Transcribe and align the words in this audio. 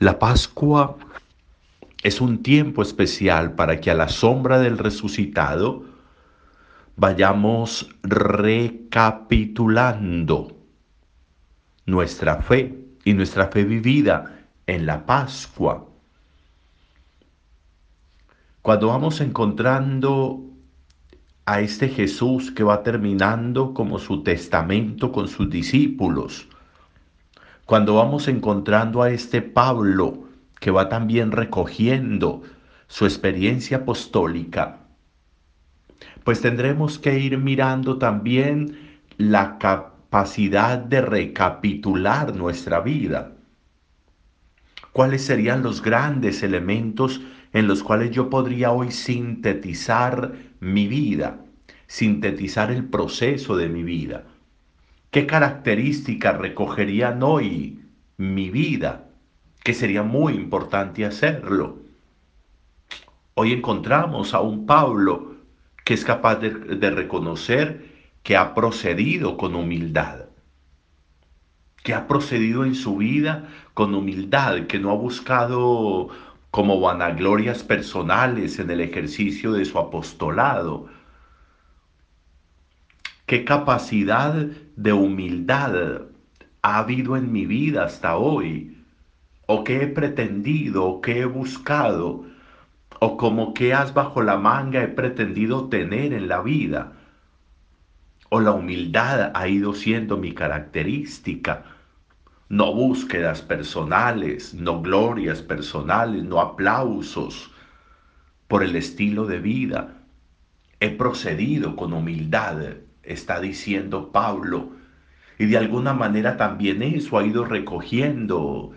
La 0.00 0.20
Pascua 0.20 0.96
es 2.04 2.20
un 2.20 2.44
tiempo 2.44 2.82
especial 2.82 3.56
para 3.56 3.80
que 3.80 3.90
a 3.90 3.94
la 3.94 4.08
sombra 4.08 4.60
del 4.60 4.78
resucitado 4.78 5.86
vayamos 6.94 7.90
recapitulando 8.04 10.56
nuestra 11.84 12.42
fe 12.42 12.78
y 13.04 13.14
nuestra 13.14 13.48
fe 13.48 13.64
vivida 13.64 14.46
en 14.68 14.86
la 14.86 15.04
Pascua. 15.04 15.88
Cuando 18.62 18.86
vamos 18.86 19.20
encontrando 19.20 20.44
a 21.44 21.60
este 21.60 21.88
Jesús 21.88 22.52
que 22.52 22.62
va 22.62 22.84
terminando 22.84 23.74
como 23.74 23.98
su 23.98 24.22
testamento 24.22 25.10
con 25.10 25.26
sus 25.26 25.50
discípulos, 25.50 26.46
cuando 27.68 27.96
vamos 27.96 28.28
encontrando 28.28 29.02
a 29.02 29.10
este 29.10 29.42
Pablo 29.42 30.24
que 30.58 30.70
va 30.70 30.88
también 30.88 31.32
recogiendo 31.32 32.42
su 32.86 33.04
experiencia 33.04 33.76
apostólica, 33.76 34.78
pues 36.24 36.40
tendremos 36.40 36.98
que 36.98 37.18
ir 37.18 37.36
mirando 37.36 37.98
también 37.98 39.02
la 39.18 39.58
capacidad 39.58 40.78
de 40.78 41.02
recapitular 41.02 42.34
nuestra 42.34 42.80
vida. 42.80 43.32
¿Cuáles 44.92 45.26
serían 45.26 45.62
los 45.62 45.82
grandes 45.82 46.42
elementos 46.42 47.20
en 47.52 47.68
los 47.68 47.82
cuales 47.82 48.12
yo 48.12 48.30
podría 48.30 48.70
hoy 48.70 48.92
sintetizar 48.92 50.32
mi 50.60 50.88
vida, 50.88 51.44
sintetizar 51.86 52.70
el 52.70 52.86
proceso 52.86 53.58
de 53.58 53.68
mi 53.68 53.82
vida. 53.82 54.24
¿Qué 55.10 55.26
características 55.26 56.36
recogerían 56.36 57.22
hoy 57.22 57.80
mi 58.18 58.50
vida? 58.50 59.08
Que 59.64 59.72
sería 59.72 60.02
muy 60.02 60.34
importante 60.34 61.06
hacerlo. 61.06 61.78
Hoy 63.32 63.54
encontramos 63.54 64.34
a 64.34 64.42
un 64.42 64.66
Pablo 64.66 65.36
que 65.84 65.94
es 65.94 66.04
capaz 66.04 66.36
de, 66.36 66.50
de 66.50 66.90
reconocer 66.90 67.88
que 68.22 68.36
ha 68.36 68.52
procedido 68.54 69.38
con 69.38 69.54
humildad, 69.54 70.26
que 71.82 71.94
ha 71.94 72.06
procedido 72.06 72.66
en 72.66 72.74
su 72.74 72.98
vida 72.98 73.48
con 73.72 73.94
humildad, 73.94 74.66
que 74.66 74.78
no 74.78 74.90
ha 74.90 74.94
buscado 74.94 76.10
como 76.50 76.80
vanaglorias 76.80 77.62
personales 77.62 78.58
en 78.58 78.70
el 78.70 78.82
ejercicio 78.82 79.52
de 79.52 79.64
su 79.64 79.78
apostolado. 79.78 80.86
¿Qué 83.28 83.44
capacidad 83.44 84.32
de 84.76 84.92
humildad 84.94 86.00
ha 86.62 86.78
habido 86.78 87.14
en 87.14 87.30
mi 87.30 87.44
vida 87.44 87.84
hasta 87.84 88.16
hoy? 88.16 88.82
¿O 89.46 89.64
qué 89.64 89.82
he 89.82 89.86
pretendido? 89.86 90.86
¿O 90.86 91.00
qué 91.02 91.20
he 91.20 91.24
buscado? 91.26 92.24
¿O 93.00 93.18
como 93.18 93.52
que 93.52 93.74
has 93.74 93.92
bajo 93.92 94.22
la 94.22 94.38
manga 94.38 94.82
he 94.82 94.88
pretendido 94.88 95.68
tener 95.68 96.14
en 96.14 96.26
la 96.26 96.40
vida? 96.40 96.94
¿O 98.30 98.40
la 98.40 98.52
humildad 98.52 99.30
ha 99.34 99.46
ido 99.46 99.74
siendo 99.74 100.16
mi 100.16 100.32
característica? 100.32 101.64
no 102.48 102.72
búsquedas 102.72 103.42
personales, 103.42 104.54
no 104.54 104.80
glorias 104.80 105.42
personales, 105.42 106.24
no 106.24 106.40
aplausos 106.40 107.50
por 108.46 108.62
el 108.62 108.74
estilo 108.74 109.26
de 109.26 109.38
vida. 109.38 109.98
He 110.80 110.88
procedido 110.88 111.76
con 111.76 111.92
humildad, 111.92 112.87
está 113.12 113.40
diciendo 113.40 114.10
Pablo, 114.12 114.72
y 115.38 115.46
de 115.46 115.58
alguna 115.58 115.94
manera 115.94 116.36
también 116.36 116.82
eso 116.82 117.18
ha 117.18 117.24
ido 117.24 117.44
recogiendo 117.44 118.72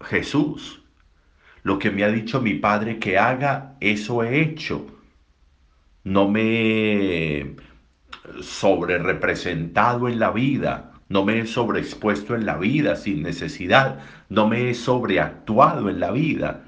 Jesús. 0.00 0.82
Lo 1.62 1.78
que 1.78 1.90
me 1.90 2.04
ha 2.04 2.08
dicho 2.08 2.40
mi 2.40 2.54
padre 2.54 2.98
que 2.98 3.18
haga, 3.18 3.76
eso 3.80 4.24
he 4.24 4.40
hecho. 4.40 4.86
No 6.04 6.28
me 6.28 6.42
he 6.42 7.56
sobre 8.40 8.98
representado 8.98 10.08
en 10.08 10.18
la 10.18 10.30
vida 10.30 10.92
no 11.12 11.26
me 11.26 11.40
he 11.40 11.46
sobreexpuesto 11.46 12.34
en 12.34 12.46
la 12.46 12.56
vida 12.56 12.96
sin 12.96 13.22
necesidad, 13.22 13.98
no 14.30 14.48
me 14.48 14.70
he 14.70 14.74
sobreactuado 14.74 15.90
en 15.90 16.00
la 16.00 16.10
vida, 16.10 16.64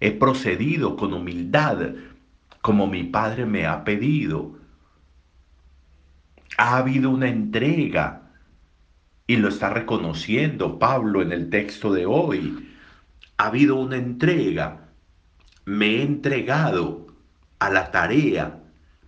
he 0.00 0.12
procedido 0.12 0.96
con 0.96 1.14
humildad 1.14 1.94
como 2.60 2.86
mi 2.86 3.04
Padre 3.04 3.46
me 3.46 3.66
ha 3.66 3.82
pedido. 3.82 4.59
Ha 6.60 6.76
habido 6.76 7.08
una 7.08 7.26
entrega 7.26 8.32
y 9.26 9.36
lo 9.36 9.48
está 9.48 9.70
reconociendo 9.70 10.78
Pablo 10.78 11.22
en 11.22 11.32
el 11.32 11.48
texto 11.48 11.90
de 11.90 12.04
hoy. 12.04 12.68
Ha 13.38 13.46
habido 13.46 13.76
una 13.76 13.96
entrega. 13.96 14.90
Me 15.64 15.86
he 15.86 16.02
entregado 16.02 17.06
a 17.60 17.70
la 17.70 17.90
tarea, 17.90 18.60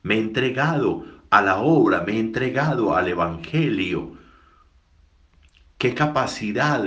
me 0.03 0.15
he 0.15 0.21
entregado 0.21 1.05
a 1.29 1.43
la 1.43 1.59
obra, 1.59 2.01
me 2.07 2.13
he 2.13 2.21
entregado 2.21 2.97
al 2.97 3.09
Evangelio 3.09 4.17
qué 5.77 5.93
capacidad 5.93 6.83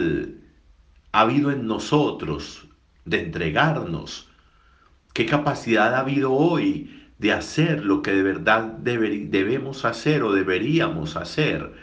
ha 1.11 1.21
habido 1.21 1.51
en 1.51 1.67
nosotros 1.67 2.67
de 3.05 3.21
entregarnos, 3.21 4.31
qué 5.13 5.27
capacidad 5.27 5.93
ha 5.93 5.99
habido 5.99 6.33
hoy 6.33 7.04
de 7.17 7.31
hacer 7.31 7.83
lo 7.83 8.01
que 8.01 8.11
de 8.11 8.23
verdad 8.23 8.63
debemos 8.63 9.85
hacer 9.85 10.23
o 10.23 10.33
deberíamos 10.33 11.15
hacer, 11.15 11.73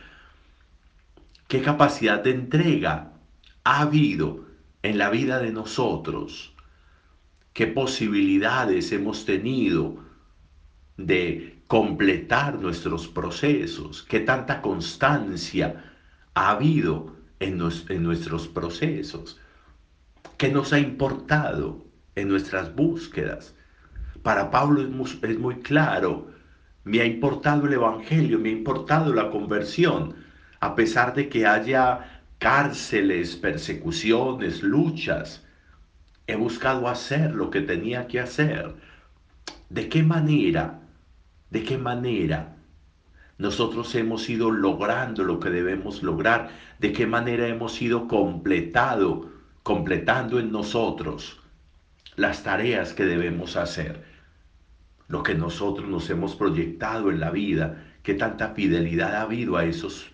qué 1.48 1.62
capacidad 1.62 2.22
de 2.22 2.30
entrega 2.30 3.12
ha 3.64 3.80
habido 3.80 4.46
en 4.82 4.98
la 4.98 5.10
vida 5.10 5.38
de 5.38 5.52
nosotros, 5.52 6.54
qué 7.52 7.66
posibilidades 7.66 8.92
hemos 8.92 9.24
tenido 9.24 9.98
de 10.96 11.62
completar 11.66 12.58
nuestros 12.58 13.08
procesos, 13.08 14.02
qué 14.02 14.20
tanta 14.20 14.60
constancia 14.60 15.92
ha 16.34 16.50
habido 16.50 17.16
en, 17.40 17.58
nuestros 17.58 18.48
procesos, 18.48 19.40
que 20.36 20.50
nos 20.50 20.72
ha 20.72 20.78
importado 20.78 21.84
en 22.14 22.28
nuestras 22.28 22.74
búsquedas. 22.74 23.54
Para 24.22 24.50
Pablo 24.50 24.82
es 24.82 25.38
muy, 25.38 25.56
claro, 25.56 26.28
me 26.84 27.00
ha 27.00 27.04
importado 27.04 27.66
el 27.66 27.72
Evangelio, 27.74 28.38
me 28.38 28.50
ha 28.50 28.52
importado 28.52 29.12
la 29.12 29.30
conversión, 29.30 30.14
a 30.60 30.74
pesar 30.74 31.14
de 31.14 31.28
que 31.28 31.46
haya 31.46 32.22
cárceles, 32.38 33.36
persecuciones, 33.36 34.62
luchas. 34.62 35.44
He 36.26 36.36
buscado 36.36 36.88
hacer 36.88 37.34
lo 37.34 37.50
que 37.50 37.62
tenía 37.62 38.06
que 38.06 38.20
hacer. 38.20 38.74
¿De 39.68 39.88
qué 39.88 40.02
manera? 40.02 40.80
¿De 41.50 41.64
qué 41.64 41.78
manera 41.78 42.56
nosotros 43.38 43.92
hemos 43.96 44.30
ido 44.30 44.52
logrando 44.52 45.24
lo 45.24 45.40
que 45.40 45.50
debemos 45.50 46.02
lograr, 46.04 46.50
de 46.78 46.92
qué 46.92 47.06
manera 47.08 47.48
hemos 47.48 47.82
ido 47.82 48.06
completado, 48.06 49.30
completando 49.64 50.38
en 50.38 50.52
nosotros 50.52 51.40
las 52.14 52.44
tareas 52.44 52.92
que 52.92 53.04
debemos 53.04 53.56
hacer, 53.56 54.04
lo 55.12 55.22
que 55.22 55.34
nosotros 55.34 55.90
nos 55.90 56.08
hemos 56.08 56.34
proyectado 56.34 57.10
en 57.10 57.20
la 57.20 57.30
vida, 57.30 57.84
qué 58.02 58.14
tanta 58.14 58.54
fidelidad 58.54 59.14
ha 59.14 59.20
habido 59.20 59.58
a 59.58 59.66
esos, 59.66 60.10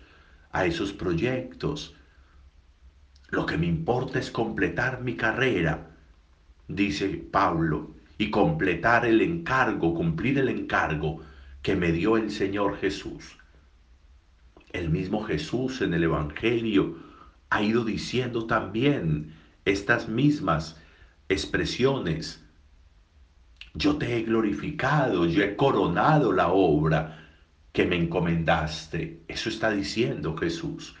a 0.51 0.65
esos 0.65 0.91
proyectos. 0.91 1.95
Lo 3.29 3.45
que 3.45 3.57
me 3.57 3.65
importa 3.65 4.19
es 4.19 4.29
completar 4.29 5.01
mi 5.01 5.15
carrera, 5.15 5.91
dice 6.67 7.07
Pablo, 7.31 7.91
y 8.17 8.29
completar 8.29 9.05
el 9.05 9.21
encargo, 9.21 9.93
cumplir 9.93 10.37
el 10.37 10.49
encargo 10.49 11.21
que 11.61 11.77
me 11.77 11.93
dio 11.93 12.17
el 12.17 12.29
Señor 12.29 12.75
Jesús. 12.75 13.37
El 14.73 14.89
mismo 14.89 15.23
Jesús 15.23 15.81
en 15.81 15.93
el 15.93 16.03
Evangelio 16.03 16.97
ha 17.49 17.63
ido 17.63 17.85
diciendo 17.85 18.47
también 18.47 19.33
estas 19.63 20.09
mismas 20.09 20.75
expresiones. 21.29 22.43
Yo 23.73 23.97
te 23.97 24.17
he 24.17 24.23
glorificado, 24.23 25.25
yo 25.25 25.43
he 25.43 25.55
coronado 25.55 26.31
la 26.33 26.49
obra 26.49 27.27
que 27.71 27.85
me 27.85 27.95
encomendaste. 27.95 29.21
Eso 29.27 29.49
está 29.49 29.71
diciendo 29.71 30.35
Jesús. 30.35 30.95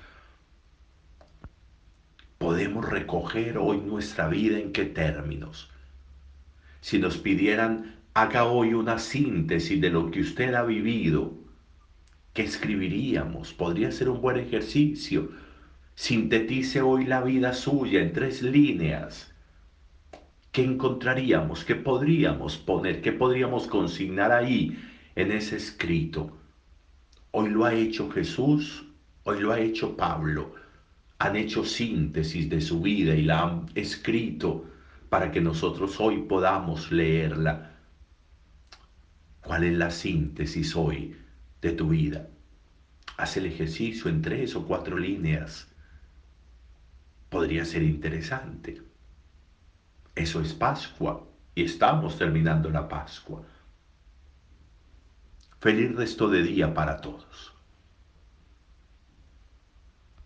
Podemos 2.37 2.87
recoger 2.89 3.57
hoy 3.57 3.79
nuestra 3.81 4.27
vida 4.27 4.59
en 4.59 4.71
qué 4.71 4.85
términos. 4.85 5.69
Si 6.81 6.99
nos 6.99 7.17
pidieran 7.17 7.95
haga 8.13 8.45
hoy 8.45 8.73
una 8.73 8.99
síntesis 8.99 9.79
de 9.81 9.89
lo 9.89 10.11
que 10.11 10.21
usted 10.21 10.53
ha 10.53 10.63
vivido, 10.63 11.33
¿qué 12.33 12.43
escribiríamos? 12.43 13.53
Podría 13.53 13.91
ser 13.91 14.09
un 14.09 14.21
buen 14.21 14.37
ejercicio. 14.37 15.31
Sintetice 15.95 16.81
hoy 16.81 17.05
la 17.05 17.21
vida 17.21 17.53
suya 17.53 18.01
en 18.01 18.13
tres 18.13 18.41
líneas. 18.41 19.33
¿Qué 20.51 20.63
encontraríamos? 20.63 21.63
¿Qué 21.63 21.75
podríamos 21.75 22.57
poner? 22.57 23.01
¿Qué 23.01 23.11
podríamos 23.11 23.67
consignar 23.67 24.31
ahí 24.31 24.77
en 25.15 25.31
ese 25.31 25.57
escrito? 25.57 26.35
Hoy 27.31 27.49
lo 27.49 27.65
ha 27.65 27.73
hecho 27.73 28.09
Jesús, 28.09 28.85
hoy 29.23 29.39
lo 29.41 29.51
ha 29.51 29.59
hecho 29.59 29.95
Pablo. 29.95 30.55
han 31.19 31.35
hecho 31.35 31.65
síntesis 31.65 32.49
de 32.49 32.61
su 32.61 32.81
vida 32.81 33.13
y 33.13 33.23
la 33.23 33.43
han 33.43 33.65
escrito 33.75 34.65
para 35.09 35.31
que 35.31 35.41
nosotros 35.41 35.99
hoy 35.99 36.23
podamos 36.23 36.91
leerla. 36.91 37.75
¿Cuál 39.41 39.65
es 39.65 39.77
la 39.77 39.91
síntesis 39.91 40.75
hoy 40.75 41.15
de 41.61 41.73
tu 41.73 41.89
vida? 41.89 42.29
Haz 43.17 43.37
el 43.37 43.47
ejercicio 43.47 44.09
en 44.09 44.21
tres 44.21 44.55
o 44.55 44.65
cuatro 44.65 44.97
líneas. 44.97 45.67
Podría 47.29 47.65
ser 47.65 47.83
interesante. 47.83 48.88
Eso 50.15 50.41
es 50.41 50.53
Pascua 50.53 51.27
y 51.55 51.63
estamos 51.63 52.17
terminando 52.17 52.69
la 52.69 52.87
Pascua. 52.87 53.43
Feliz 55.59 55.95
resto 55.95 56.29
de 56.29 56.43
día 56.43 56.73
para 56.73 57.01
todos. 57.01 57.58